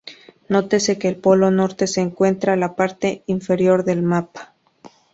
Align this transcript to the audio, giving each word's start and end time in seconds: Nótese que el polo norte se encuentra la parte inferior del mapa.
Nótese 0.53 0.97
que 0.97 1.07
el 1.09 1.15
polo 1.25 1.51
norte 1.51 1.85
se 1.85 2.01
encuentra 2.01 2.55
la 2.55 2.75
parte 2.75 3.21
inferior 3.27 3.83
del 3.85 4.01
mapa. 4.01 4.55